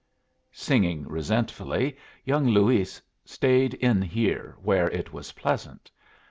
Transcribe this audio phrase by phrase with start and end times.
[0.67, 1.95] '"Singing resentfully,
[2.25, 5.91] young Luis stayed in here, where it was pleasant.